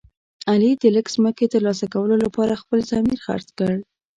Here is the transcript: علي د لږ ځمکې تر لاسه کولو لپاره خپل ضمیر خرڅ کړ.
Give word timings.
علي 0.49 0.71
د 0.81 0.83
لږ 0.95 1.05
ځمکې 1.15 1.45
تر 1.53 1.61
لاسه 1.67 1.85
کولو 1.93 2.15
لپاره 2.25 2.59
خپل 2.61 2.79
ضمیر 2.91 3.19
خرڅ 3.25 3.47
کړ. 3.57 3.73